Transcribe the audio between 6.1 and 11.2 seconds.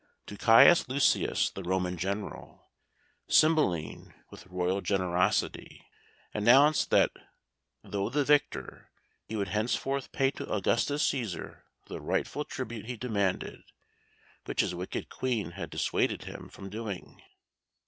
announced that though the victor, he would henceforth pay to Augustus